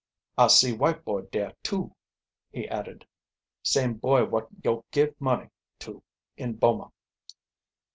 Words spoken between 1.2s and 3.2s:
dare too," he added.